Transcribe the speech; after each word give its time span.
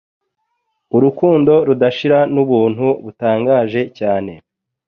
Urukundo 0.95 1.53
rudashira 1.67 2.19
n’Ubuntu 2.33 2.87
butangaje 3.03 3.81
cyane 3.97 4.31